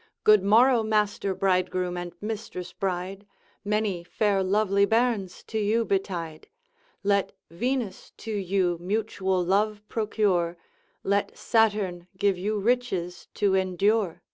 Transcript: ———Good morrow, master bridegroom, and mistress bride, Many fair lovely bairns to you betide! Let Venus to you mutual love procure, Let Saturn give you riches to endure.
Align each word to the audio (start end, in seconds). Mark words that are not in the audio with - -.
———Good 0.24 0.42
morrow, 0.42 0.82
master 0.82 1.32
bridegroom, 1.32 1.96
and 1.96 2.12
mistress 2.20 2.72
bride, 2.72 3.24
Many 3.64 4.02
fair 4.02 4.42
lovely 4.42 4.84
bairns 4.84 5.44
to 5.44 5.60
you 5.60 5.84
betide! 5.84 6.48
Let 7.04 7.30
Venus 7.52 8.10
to 8.16 8.32
you 8.32 8.78
mutual 8.80 9.44
love 9.44 9.84
procure, 9.88 10.56
Let 11.04 11.38
Saturn 11.38 12.08
give 12.16 12.36
you 12.36 12.58
riches 12.58 13.28
to 13.34 13.54
endure. 13.54 14.24